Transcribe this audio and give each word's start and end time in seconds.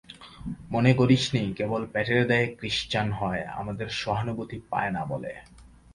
মনে 0.71 0.91
করিসনি 0.93 1.53
কেবল 1.57 1.81
পেটের 1.93 2.21
দায়ে 2.27 2.47
ক্রিশ্চান 2.55 3.07
হয়, 3.11 3.43
আমাদের 3.51 3.87
সহানুভূতি 4.01 4.57
পায় 4.69 4.91
না 4.91 5.01
বলে। 5.05 5.31